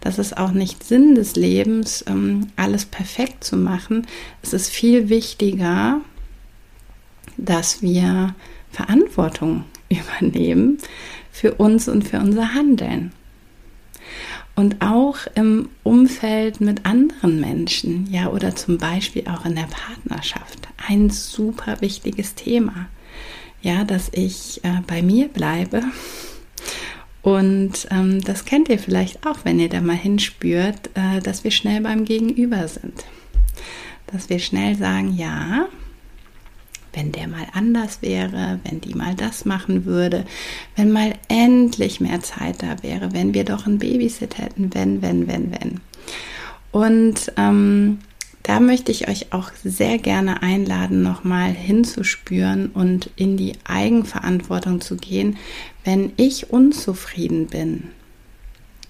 Das 0.00 0.20
ist 0.20 0.36
auch 0.36 0.52
nicht 0.52 0.84
Sinn 0.84 1.16
des 1.16 1.34
Lebens, 1.34 2.04
ähm, 2.06 2.46
alles 2.54 2.84
perfekt 2.84 3.42
zu 3.42 3.56
machen. 3.56 4.06
Es 4.40 4.52
ist 4.52 4.70
viel 4.70 5.08
wichtiger, 5.08 6.02
dass 7.36 7.82
wir 7.82 8.36
Verantwortung 8.70 9.64
übernehmen 9.88 10.78
für 11.32 11.54
uns 11.54 11.88
und 11.88 12.06
für 12.06 12.18
unser 12.20 12.54
Handeln 12.54 13.10
und 14.56 14.80
auch 14.80 15.16
im 15.34 15.68
Umfeld 15.82 16.60
mit 16.60 16.86
anderen 16.86 17.40
Menschen, 17.40 18.08
ja, 18.10 18.28
oder 18.28 18.54
zum 18.54 18.78
Beispiel 18.78 19.26
auch 19.26 19.44
in 19.44 19.56
der 19.56 19.68
Partnerschaft. 19.68 20.68
Ein 20.88 21.10
super 21.10 21.80
wichtiges 21.80 22.34
Thema, 22.34 22.88
ja, 23.62 23.84
dass 23.84 24.10
ich 24.12 24.62
äh, 24.64 24.80
bei 24.86 25.02
mir 25.02 25.28
bleibe. 25.28 25.82
Und 27.22 27.88
ähm, 27.90 28.20
das 28.22 28.44
kennt 28.44 28.68
ihr 28.68 28.78
vielleicht 28.78 29.26
auch, 29.26 29.38
wenn 29.44 29.58
ihr 29.58 29.70
da 29.70 29.80
mal 29.80 29.96
hinspürt, 29.96 30.90
äh, 30.94 31.20
dass 31.20 31.42
wir 31.42 31.50
schnell 31.50 31.80
beim 31.80 32.04
Gegenüber 32.04 32.68
sind. 32.68 33.04
Dass 34.06 34.28
wir 34.28 34.38
schnell 34.38 34.76
sagen, 34.76 35.16
ja, 35.16 35.66
wenn 36.94 37.12
der 37.12 37.28
mal 37.28 37.46
anders 37.52 38.02
wäre, 38.02 38.60
wenn 38.64 38.80
die 38.80 38.94
mal 38.94 39.14
das 39.14 39.44
machen 39.44 39.84
würde, 39.84 40.24
wenn 40.76 40.92
mal 40.92 41.14
endlich 41.28 42.00
mehr 42.00 42.20
Zeit 42.20 42.62
da 42.62 42.82
wäre, 42.82 43.12
wenn 43.12 43.34
wir 43.34 43.44
doch 43.44 43.66
ein 43.66 43.78
Babysit 43.78 44.38
hätten, 44.38 44.74
wenn, 44.74 45.02
wenn, 45.02 45.28
wenn, 45.28 45.52
wenn. 45.52 45.80
Und 46.72 47.32
ähm, 47.36 47.98
da 48.42 48.60
möchte 48.60 48.92
ich 48.92 49.08
euch 49.08 49.32
auch 49.32 49.50
sehr 49.64 49.96
gerne 49.98 50.42
einladen, 50.42 51.02
nochmal 51.02 51.50
hinzuspüren 51.50 52.66
und 52.66 53.10
in 53.16 53.36
die 53.36 53.54
Eigenverantwortung 53.64 54.82
zu 54.82 54.96
gehen, 54.96 55.38
wenn 55.82 56.12
ich 56.16 56.50
unzufrieden 56.50 57.46
bin. 57.46 57.84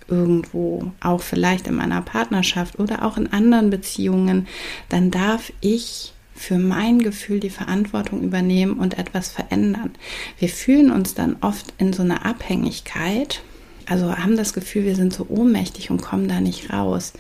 Irgendwo, 0.08 0.92
auch 1.00 1.20
vielleicht 1.20 1.68
in 1.68 1.76
meiner 1.76 2.02
Partnerschaft 2.02 2.78
oder 2.80 3.04
auch 3.04 3.16
in 3.16 3.32
anderen 3.32 3.70
Beziehungen, 3.70 4.49
dann 4.88 5.12
darf 5.12 5.52
ich 5.61 6.13
für 6.35 6.59
mein 6.59 7.00
Gefühl 7.00 7.41
die 7.41 7.50
Verantwortung 7.50 8.23
übernehmen 8.23 8.79
und 8.79 8.99
etwas 8.99 9.29
verändern. 9.29 9.93
Wir 10.38 10.49
fühlen 10.49 10.91
uns 10.91 11.14
dann 11.14 11.37
oft 11.41 11.73
in 11.79 11.93
so 11.93 12.03
einer 12.03 12.26
Abhängigkeit, 12.26 13.43
also 13.87 14.17
haben 14.17 14.37
das 14.37 14.53
Gefühl, 14.53 14.85
wir 14.85 14.97
sind 14.97 15.12
so 15.12 15.26
ohnmächtig 15.29 15.91
und 15.91 16.03
kommen 16.03 16.29
da 16.29 16.41
nicht 16.41 16.73
raus. 16.73 17.12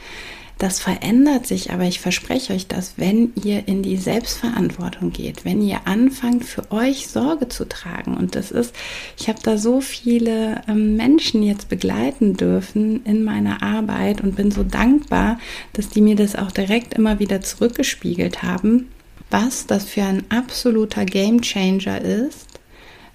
Das 0.56 0.78
verändert 0.78 1.48
sich, 1.48 1.72
aber 1.72 1.82
ich 1.82 1.98
verspreche 1.98 2.52
euch 2.52 2.68
das, 2.68 2.94
wenn 2.96 3.32
ihr 3.42 3.66
in 3.66 3.82
die 3.82 3.96
Selbstverantwortung 3.96 5.10
geht, 5.10 5.44
wenn 5.44 5.60
ihr 5.60 5.80
anfangt, 5.86 6.44
für 6.44 6.70
euch 6.70 7.08
Sorge 7.08 7.48
zu 7.48 7.68
tragen. 7.68 8.16
Und 8.16 8.36
das 8.36 8.52
ist, 8.52 8.72
ich 9.18 9.28
habe 9.28 9.40
da 9.42 9.58
so 9.58 9.80
viele 9.80 10.62
ähm, 10.68 10.96
Menschen 10.96 11.42
jetzt 11.42 11.68
begleiten 11.68 12.36
dürfen 12.36 13.04
in 13.04 13.24
meiner 13.24 13.64
Arbeit 13.64 14.20
und 14.20 14.36
bin 14.36 14.52
so 14.52 14.62
dankbar, 14.62 15.40
dass 15.72 15.88
die 15.88 16.00
mir 16.00 16.14
das 16.14 16.36
auch 16.36 16.52
direkt 16.52 16.94
immer 16.94 17.18
wieder 17.18 17.40
zurückgespiegelt 17.40 18.44
haben 18.44 18.88
was 19.34 19.66
das 19.66 19.86
für 19.86 20.04
ein 20.04 20.22
absoluter 20.28 21.04
Gamechanger 21.04 22.00
ist, 22.00 22.60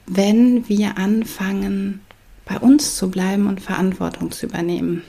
wenn 0.05 0.67
wir 0.67 0.97
anfangen, 0.97 2.01
bei 2.43 2.57
uns 2.59 2.97
zu 2.97 3.09
bleiben 3.09 3.47
und 3.47 3.61
Verantwortung 3.61 4.29
zu 4.29 4.47
übernehmen. 4.47 5.03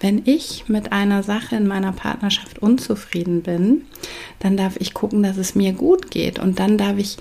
Wenn 0.00 0.22
ich 0.24 0.64
mit 0.66 0.90
einer 0.90 1.22
Sache 1.22 1.54
in 1.54 1.68
meiner 1.68 1.92
Partnerschaft 1.92 2.58
unzufrieden 2.58 3.42
bin, 3.42 3.82
dann 4.40 4.56
darf 4.56 4.76
ich 4.80 4.92
gucken, 4.92 5.22
dass 5.22 5.36
es 5.36 5.54
mir 5.54 5.72
gut 5.72 6.10
geht 6.10 6.40
und 6.40 6.58
dann 6.58 6.78
darf 6.78 6.98
ich 6.98 7.16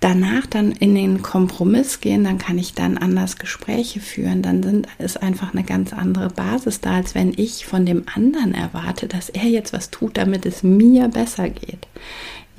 danach 0.00 0.44
dann 0.44 0.72
in 0.72 0.94
den 0.94 1.22
Kompromiss 1.22 2.00
gehen, 2.00 2.24
dann 2.24 2.36
kann 2.36 2.58
ich 2.58 2.74
dann 2.74 2.98
anders 2.98 3.38
Gespräche 3.38 4.00
führen, 4.00 4.42
dann 4.42 4.62
sind, 4.62 4.86
ist 4.98 5.22
einfach 5.22 5.54
eine 5.54 5.64
ganz 5.64 5.94
andere 5.94 6.28
Basis 6.28 6.82
da, 6.82 6.96
als 6.96 7.14
wenn 7.14 7.32
ich 7.34 7.64
von 7.64 7.86
dem 7.86 8.04
anderen 8.14 8.52
erwarte, 8.52 9.08
dass 9.08 9.30
er 9.30 9.44
jetzt 9.44 9.72
was 9.72 9.90
tut, 9.90 10.18
damit 10.18 10.44
es 10.44 10.62
mir 10.62 11.08
besser 11.08 11.48
geht. 11.48 11.86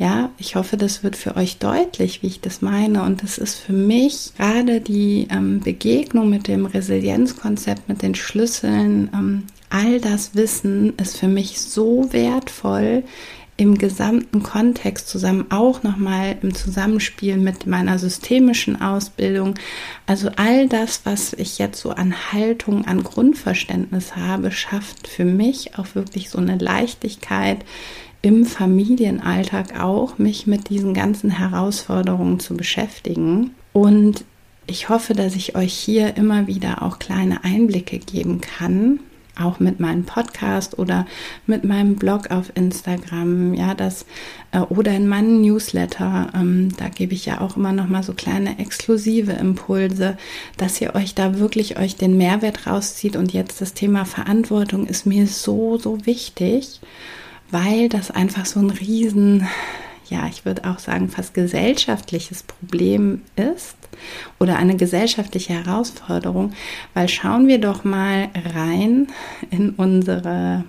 Ja, 0.02 0.32
ich 0.40 0.56
hoffe, 0.56 0.78
das 0.78 1.04
wird 1.04 1.16
für 1.16 1.36
euch 1.36 1.60
deutlich, 1.60 2.24
wie 2.24 2.28
ich 2.28 2.42
das 2.42 2.64
meine. 2.64 3.04
Und 3.04 3.22
das 3.22 3.38
ist 3.38 3.54
für 3.54 3.72
mich 3.72 4.32
gerade 4.36 4.82
die 4.82 5.28
ähm, 5.30 5.60
Begegnung 5.60 6.28
mit 6.28 6.48
dem 6.48 6.66
Resilienzkonzept, 6.66 7.88
mit 7.88 8.02
den 8.02 8.16
Schlüsseln. 8.16 9.12
Ähm, 9.14 9.44
all 9.70 10.02
das 10.02 10.34
Wissen 10.34 10.96
ist 10.98 11.20
für 11.20 11.28
mich 11.28 11.62
so 11.62 12.12
wertvoll 12.12 13.04
im 13.58 13.78
gesamten 13.78 14.42
Kontext 14.42 15.08
zusammen, 15.08 15.46
auch 15.52 15.84
nochmal 15.84 16.36
im 16.42 16.56
Zusammenspiel 16.56 17.38
mit 17.38 17.68
meiner 17.68 18.00
systemischen 18.00 18.82
Ausbildung. 18.82 19.54
Also 20.08 20.32
all 20.36 20.68
das, 20.68 21.02
was 21.04 21.34
ich 21.34 21.60
jetzt 21.60 21.80
so 21.80 21.92
an 21.92 22.16
Haltung, 22.32 22.88
an 22.88 23.04
Grundverständnis 23.04 24.16
habe, 24.16 24.50
schafft 24.50 25.08
für 25.08 25.26
mich 25.26 25.78
auch 25.78 25.94
wirklich 25.94 26.32
so 26.32 26.40
eine 26.40 26.58
Leichtigkeit 26.58 27.60
im 28.22 28.46
Familienalltag 28.46 29.80
auch, 29.80 30.18
mich 30.18 30.48
mit 30.48 30.70
diesen 30.70 30.94
ganzen 30.94 31.32
Herausforderungen 31.32 32.40
zu 32.40 32.56
beschäftigen. 32.56 33.52
Und 33.74 34.26
ich 34.68 34.90
hoffe, 34.90 35.14
dass 35.14 35.36
ich 35.36 35.56
euch 35.56 35.74
hier 35.74 36.16
immer 36.18 36.48
wieder 36.48 36.84
auch 36.84 37.00
kleine 37.00 37.44
Einblicke 37.44 37.98
geben 37.98 38.40
kann, 38.42 39.00
auch 39.40 39.60
mit 39.60 39.80
meinem 39.80 40.04
Podcast 40.04 40.78
oder 40.78 41.08
mit 41.48 41.64
meinem 41.64 41.96
Blog 41.96 42.30
auf 42.30 42.52
Instagram, 42.54 43.54
ja, 43.56 43.74
das 43.74 44.06
äh, 44.52 44.60
oder 44.60 44.92
in 44.92 45.08
meinen 45.08 45.42
Newsletter, 45.42 46.30
ähm, 46.36 46.70
da 46.78 46.90
gebe 46.90 47.14
ich 47.14 47.26
ja 47.26 47.42
auch 47.42 47.58
immer 47.58 47.72
noch 47.72 47.88
mal 47.88 48.04
so 48.04 48.14
kleine 48.14 48.60
exklusive 48.60 49.32
Impulse, 49.32 50.18
dass 50.58 50.80
ihr 50.80 50.94
euch 50.96 51.16
da 51.16 51.40
wirklich 51.40 51.80
euch 51.80 51.96
den 51.96 52.18
Mehrwert 52.18 52.68
rauszieht. 52.68 53.16
Und 53.16 53.34
jetzt 53.34 53.62
das 53.62 53.74
Thema 53.74 54.06
Verantwortung 54.06 54.86
ist 54.86 55.06
mir 55.06 55.26
so 55.26 55.78
so 55.78 56.06
wichtig 56.06 56.82
weil 57.52 57.90
das 57.90 58.12
einfach 58.12 58.46
so 58.46 58.60
ein 58.60 58.70
riesen, 58.70 59.48
ja, 60.10 60.28
ich 60.28 60.46
würde 60.46 60.70
auch 60.70 60.80
sagen, 60.80 61.10
fast 61.10 61.34
gesellschaftliches 61.34 62.44
Problem 62.44 63.22
ist 63.36 63.76
oder 64.40 64.58
eine 64.58 64.78
gesellschaftliche 64.78 65.54
Herausforderung, 65.54 66.54
weil 66.94 67.08
schauen 67.08 67.48
wir 67.48 67.60
doch 67.60 67.84
mal 67.84 68.30
rein 68.56 69.08
in 69.52 69.72
unsere 69.72 70.64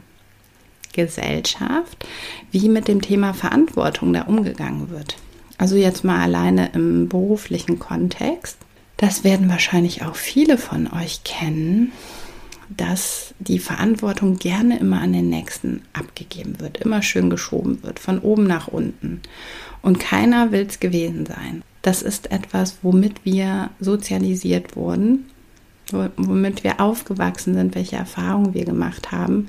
Gesellschaft, 0.92 2.06
wie 2.50 2.68
mit 2.68 2.88
dem 2.88 3.00
Thema 3.00 3.32
Verantwortung 3.32 4.12
da 4.12 4.22
umgegangen 4.22 4.90
wird. 4.90 5.16
Also 5.58 5.76
jetzt 5.76 6.04
mal 6.04 6.20
alleine 6.20 6.70
im 6.74 7.08
beruflichen 7.08 7.78
Kontext. 7.78 8.58
Das 8.96 9.24
werden 9.24 9.48
wahrscheinlich 9.48 10.04
auch 10.04 10.16
viele 10.16 10.58
von 10.58 10.92
euch 10.92 11.24
kennen 11.24 11.92
dass 12.76 13.34
die 13.38 13.58
Verantwortung 13.58 14.38
gerne 14.38 14.78
immer 14.78 15.00
an 15.00 15.12
den 15.12 15.28
Nächsten 15.28 15.82
abgegeben 15.92 16.60
wird, 16.60 16.78
immer 16.78 17.02
schön 17.02 17.30
geschoben 17.30 17.82
wird, 17.82 17.98
von 17.98 18.18
oben 18.18 18.44
nach 18.44 18.68
unten. 18.68 19.20
Und 19.82 19.98
keiner 19.98 20.52
will 20.52 20.66
es 20.68 20.80
gewesen 20.80 21.26
sein. 21.26 21.62
Das 21.82 22.02
ist 22.02 22.30
etwas, 22.30 22.78
womit 22.82 23.24
wir 23.24 23.70
sozialisiert 23.80 24.76
wurden, 24.76 25.26
womit 25.90 26.62
wir 26.64 26.80
aufgewachsen 26.80 27.54
sind, 27.54 27.74
welche 27.74 27.96
Erfahrungen 27.96 28.54
wir 28.54 28.64
gemacht 28.64 29.10
haben. 29.10 29.48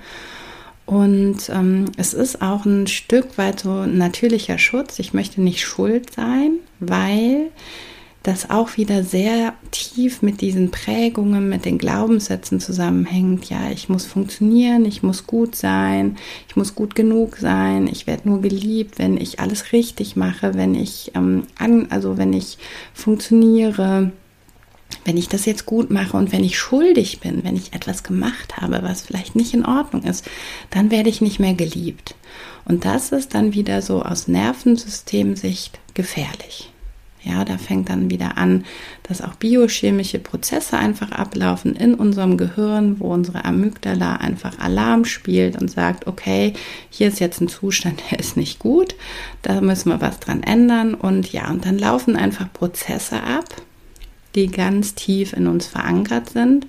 Und 0.86 1.50
ähm, 1.50 1.86
es 1.96 2.14
ist 2.14 2.42
auch 2.42 2.66
ein 2.66 2.88
Stück 2.88 3.38
weit 3.38 3.62
so 3.62 3.82
ein 3.82 3.98
natürlicher 3.98 4.58
Schutz. 4.58 5.00
Ich 5.00 5.14
möchte 5.14 5.42
nicht 5.42 5.62
schuld 5.62 6.12
sein, 6.12 6.58
weil 6.80 7.52
das 8.24 8.50
auch 8.50 8.78
wieder 8.78 9.04
sehr 9.04 9.54
tief 9.72 10.22
mit 10.22 10.40
diesen 10.40 10.72
Prägungen, 10.72 11.50
mit 11.50 11.66
den 11.66 11.78
Glaubenssätzen 11.78 12.62
zusammenhängt. 12.62 13.50
Ja, 13.50 13.70
ich 13.70 13.90
muss 13.90 14.06
funktionieren, 14.06 14.86
ich 14.86 15.04
muss 15.04 15.28
gut 15.28 15.58
sein, 15.58 16.16
ich 16.48 16.56
muss 16.56 16.74
gut 16.74 16.96
genug 16.96 17.36
sein, 17.36 17.88
ich 17.88 18.08
werde 18.08 18.30
nur 18.30 18.42
geliebt, 18.42 18.98
wenn 18.98 19.18
ich 19.18 19.42
alles 19.42 19.74
richtig 19.74 20.16
mache, 20.16 20.54
wenn 20.54 20.74
ich 20.74 21.12
ähm, 21.16 21.44
an, 21.58 21.88
also 21.90 22.18
wenn 22.18 22.32
ich 22.32 22.58
funktioniere, 22.94 24.14
wenn 25.04 25.18
ich 25.18 25.28
das 25.28 25.46
jetzt 25.46 25.66
gut 25.66 25.92
mache 25.92 26.16
und 26.16 26.32
wenn 26.32 26.46
ich 26.46 26.58
schuldig 26.58 27.20
bin, 27.20 27.44
wenn 27.44 27.58
ich 27.58 27.74
etwas 27.74 28.04
gemacht 28.04 28.56
habe, 28.56 28.84
was 28.84 29.02
vielleicht 29.02 29.36
nicht 29.36 29.54
in 29.54 29.66
Ordnung 29.66 30.04
ist, 30.04 30.26
dann 30.70 30.92
werde 30.92 31.10
ich 31.10 31.20
nicht 31.20 31.40
mehr 31.40 31.56
geliebt. 31.56 32.16
Und 32.64 32.86
das 32.86 33.12
ist 33.12 33.34
dann 33.34 33.54
wieder 33.54 33.82
so 33.82 34.02
aus 34.02 34.30
Nervensystemsicht 34.30 35.80
gefährlich. 35.94 36.73
Ja, 37.24 37.46
da 37.46 37.58
fängt 37.58 37.90
dann 37.90 38.10
wieder 38.10 38.38
an, 38.38 38.66
dass 39.04 39.22
auch 39.22 39.36
biochemische 39.36 40.20
Prozesse 40.20 40.78
einfach 40.78 41.12
ablaufen 41.12 41.74
in 41.76 41.96
unserem 41.96 42.38
Gehirn, 42.38 43.00
wo 43.00 43.14
unsere 43.14 43.46
Amygdala 43.46 44.18
einfach 44.18 44.60
Alarm 44.60 45.06
spielt 45.06 45.60
und 45.62 45.72
sagt, 45.72 46.06
okay, 46.06 46.54
hier 46.90 47.08
ist 47.08 47.22
jetzt 47.22 47.40
ein 47.40 47.48
Zustand, 47.48 48.02
der 48.12 48.20
ist 48.20 48.36
nicht 48.36 48.60
gut, 48.60 48.96
da 49.42 49.62
müssen 49.62 49.90
wir 49.90 50.02
was 50.02 50.20
dran 50.20 50.44
ändern. 50.44 50.94
Und 50.96 51.32
ja, 51.32 51.50
und 51.50 51.66
dann 51.66 51.78
laufen 51.78 52.18
einfach 52.18 52.52
Prozesse 52.52 53.24
ab, 53.24 53.46
die 54.36 54.48
ganz 54.48 54.94
tief 54.96 55.32
in 55.34 55.48
uns 55.48 55.68
verankert 55.68 56.30
sind 56.30 56.68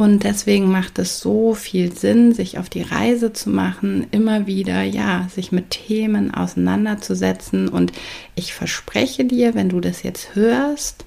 und 0.00 0.24
deswegen 0.24 0.70
macht 0.70 0.98
es 0.98 1.20
so 1.20 1.52
viel 1.52 1.92
Sinn, 1.92 2.32
sich 2.32 2.56
auf 2.56 2.70
die 2.70 2.80
Reise 2.80 3.34
zu 3.34 3.50
machen, 3.50 4.06
immer 4.12 4.46
wieder, 4.46 4.82
ja, 4.82 5.28
sich 5.30 5.52
mit 5.52 5.68
Themen 5.68 6.32
auseinanderzusetzen. 6.32 7.68
Und 7.68 7.92
ich 8.34 8.54
verspreche 8.54 9.26
dir, 9.26 9.54
wenn 9.54 9.68
du 9.68 9.78
das 9.78 10.02
jetzt 10.02 10.34
hörst 10.34 11.04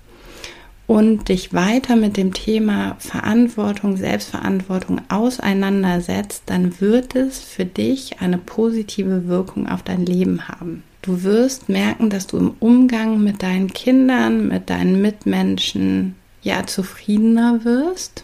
und 0.85 1.29
dich 1.29 1.53
weiter 1.53 1.95
mit 1.95 2.17
dem 2.17 2.35
Thema 2.35 2.95
Verantwortung, 2.99 3.97
Selbstverantwortung 3.97 5.01
auseinandersetzt, 5.09 6.43
dann 6.45 6.79
wird 6.79 7.15
es 7.15 7.39
für 7.39 7.65
dich 7.65 8.19
eine 8.19 8.37
positive 8.37 9.27
Wirkung 9.27 9.67
auf 9.67 9.81
dein 9.81 10.05
Leben 10.05 10.47
haben. 10.47 10.83
Du 11.01 11.23
wirst 11.23 11.67
merken, 11.67 12.11
dass 12.11 12.27
du 12.27 12.37
im 12.37 12.53
Umgang 12.59 13.23
mit 13.23 13.41
deinen 13.41 13.73
Kindern, 13.73 14.49
mit 14.49 14.69
deinen 14.69 15.01
Mitmenschen, 15.01 16.13
ja, 16.43 16.67
zufriedener 16.67 17.65
wirst 17.65 18.23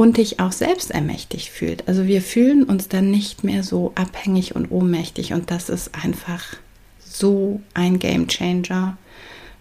und 0.00 0.16
dich 0.16 0.40
auch 0.40 0.52
selbst 0.52 0.92
ermächtigt 0.92 1.50
fühlt. 1.50 1.86
Also 1.86 2.06
wir 2.06 2.22
fühlen 2.22 2.62
uns 2.62 2.88
dann 2.88 3.10
nicht 3.10 3.44
mehr 3.44 3.62
so 3.62 3.92
abhängig 3.96 4.56
und 4.56 4.70
ohnmächtig 4.70 5.34
und 5.34 5.50
das 5.50 5.68
ist 5.68 5.94
einfach 5.94 6.42
so 6.98 7.60
ein 7.74 7.98
Game 7.98 8.26
Changer. 8.26 8.96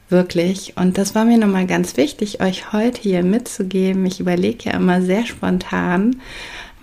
Wirklich. 0.08 0.78
Und 0.78 0.98
das 0.98 1.14
war 1.14 1.26
mir 1.26 1.38
nochmal 1.38 1.68
ganz 1.68 1.98
wichtig, 1.98 2.42
euch 2.42 2.72
heute 2.72 3.02
hier 3.02 3.22
mitzugeben. 3.22 4.06
Ich 4.06 4.22
überlege 4.22 4.70
ja 4.70 4.78
immer 4.78 5.02
sehr 5.02 5.26
spontan, 5.26 6.22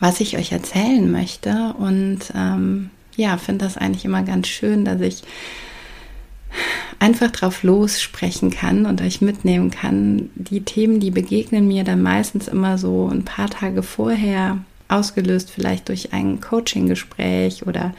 was 0.00 0.20
ich 0.20 0.36
euch 0.36 0.52
erzählen 0.52 1.10
möchte. 1.10 1.75
Und 1.78 2.30
ähm, 2.36 2.90
ja, 3.16 3.38
finde 3.38 3.64
das 3.64 3.78
eigentlich 3.78 4.04
immer 4.04 4.22
ganz 4.22 4.48
schön, 4.48 4.84
dass 4.84 5.00
ich 5.00 5.22
einfach 6.99 7.31
drauf 7.31 7.62
lossprechen 7.62 8.50
kann 8.50 8.87
und 8.87 9.03
euch 9.03 9.21
mitnehmen 9.21 9.71
kann. 9.71 10.31
Die 10.35 10.62
Themen, 10.62 11.00
die 11.00 11.11
begegnen 11.11 11.69
mir 11.69 11.85
dann 11.85 12.03
meistens 12.03 12.49
immer 12.49 12.79
so 12.79 13.09
ein 13.09 13.25
paar 13.25 13.50
Tage 13.50 13.83
vorher, 13.83 14.59
ausgelöst 14.88 15.50
vielleicht 15.50 15.88
durch 15.88 16.12
ein 16.12 16.41
Coaching-Gespräch 16.41 17.67
oder 17.67 17.95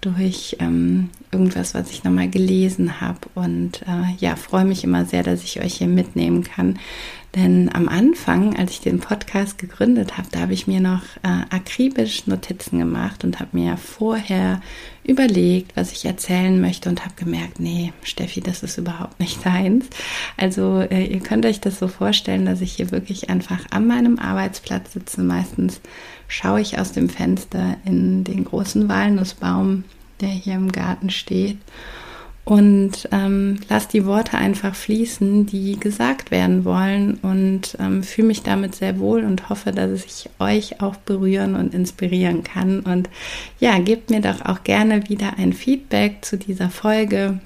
durch 0.00 0.56
ähm, 0.60 1.10
irgendwas, 1.32 1.74
was 1.74 1.90
ich 1.90 2.04
nochmal 2.04 2.28
gelesen 2.28 3.00
habe. 3.00 3.20
Und 3.34 3.82
äh, 3.82 4.14
ja, 4.18 4.36
freue 4.36 4.64
mich 4.64 4.84
immer 4.84 5.04
sehr, 5.04 5.22
dass 5.22 5.42
ich 5.42 5.60
euch 5.60 5.74
hier 5.74 5.88
mitnehmen 5.88 6.44
kann. 6.44 6.78
Denn 7.36 7.70
am 7.74 7.86
Anfang, 7.86 8.56
als 8.56 8.70
ich 8.70 8.80
den 8.80 8.98
Podcast 8.98 9.58
gegründet 9.58 10.16
habe, 10.16 10.28
da 10.32 10.40
habe 10.40 10.54
ich 10.54 10.66
mir 10.66 10.80
noch 10.80 11.02
äh, 11.22 11.44
akribisch 11.50 12.26
Notizen 12.26 12.78
gemacht 12.78 13.24
und 13.24 13.40
habe 13.40 13.50
mir 13.52 13.76
vorher 13.76 14.62
überlegt, 15.04 15.76
was 15.76 15.92
ich 15.92 16.06
erzählen 16.06 16.58
möchte 16.58 16.88
und 16.88 17.04
habe 17.04 17.12
gemerkt, 17.14 17.60
nee, 17.60 17.92
Steffi, 18.02 18.40
das 18.40 18.62
ist 18.62 18.78
überhaupt 18.78 19.20
nicht 19.20 19.38
deins. 19.44 19.84
Also 20.38 20.80
äh, 20.80 21.04
ihr 21.04 21.20
könnt 21.20 21.44
euch 21.44 21.60
das 21.60 21.78
so 21.78 21.88
vorstellen, 21.88 22.46
dass 22.46 22.62
ich 22.62 22.72
hier 22.72 22.90
wirklich 22.90 23.28
einfach 23.28 23.66
an 23.70 23.86
meinem 23.86 24.18
Arbeitsplatz 24.18 24.94
sitze. 24.94 25.20
Meistens 25.20 25.82
schaue 26.28 26.62
ich 26.62 26.78
aus 26.78 26.92
dem 26.92 27.10
Fenster 27.10 27.76
in 27.84 28.24
den 28.24 28.46
großen 28.46 28.88
Walnussbaum, 28.88 29.84
der 30.22 30.30
hier 30.30 30.54
im 30.54 30.72
Garten 30.72 31.10
steht 31.10 31.58
und 32.46 33.08
ähm, 33.10 33.58
lass 33.68 33.88
die 33.88 34.06
Worte 34.06 34.38
einfach 34.38 34.76
fließen, 34.76 35.46
die 35.46 35.80
gesagt 35.80 36.30
werden 36.30 36.64
wollen 36.64 37.14
und 37.14 37.76
ähm, 37.80 38.04
fühle 38.04 38.28
mich 38.28 38.44
damit 38.44 38.76
sehr 38.76 39.00
wohl 39.00 39.24
und 39.24 39.48
hoffe, 39.48 39.72
dass 39.72 40.04
ich 40.04 40.30
euch 40.38 40.80
auch 40.80 40.94
berühren 40.94 41.56
und 41.56 41.74
inspirieren 41.74 42.44
kann. 42.44 42.80
Und 42.80 43.10
ja, 43.58 43.80
gebt 43.80 44.10
mir 44.10 44.20
doch 44.20 44.44
auch 44.44 44.62
gerne 44.62 45.08
wieder 45.08 45.38
ein 45.38 45.52
Feedback 45.52 46.24
zu 46.24 46.38
dieser 46.38 46.70
Folge. 46.70 47.40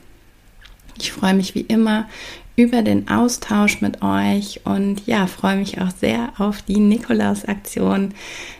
Ich 0.98 1.12
freue 1.12 1.32
mich 1.32 1.54
wie 1.54 1.62
immer 1.62 2.06
über 2.54 2.82
den 2.82 3.08
Austausch 3.08 3.80
mit 3.80 4.02
euch 4.02 4.60
und 4.64 5.06
ja, 5.06 5.26
freue 5.26 5.56
mich 5.56 5.80
auch 5.80 5.92
sehr 5.98 6.34
auf 6.36 6.60
die 6.60 6.78
Nikolaus-Aktion 6.78 8.12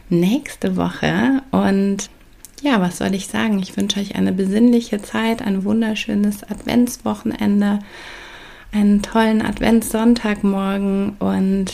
nächste 0.09 0.79
Woche 0.79 1.43
und 1.51 2.09
ja, 2.63 2.81
was 2.81 2.99
soll 2.99 3.15
ich 3.15 3.27
sagen? 3.27 3.59
Ich 3.59 3.77
wünsche 3.77 4.01
euch 4.01 4.17
eine 4.17 4.33
besinnliche 4.33 5.01
Zeit, 5.03 5.43
ein 5.43 5.65
wunderschönes 5.65 6.45
Adventswochenende, 6.45 7.81
einen 8.73 9.03
tollen 9.03 9.43
Adventssonntagmorgen 9.43 11.17
und 11.19 11.73